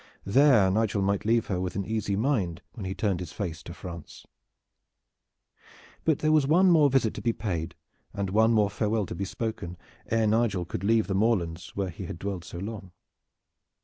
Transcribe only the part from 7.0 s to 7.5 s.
to be